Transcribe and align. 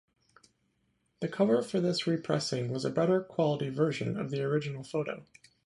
The 1.19 1.27
cover 1.27 1.61
for 1.61 1.79
this 1.79 2.07
repressing 2.07 2.71
was 2.71 2.85
a 2.85 2.89
better 2.89 3.21
quality 3.21 3.69
version 3.69 4.17
of 4.17 4.31
the 4.31 4.41
original 4.41 4.83
photo. 4.83 5.27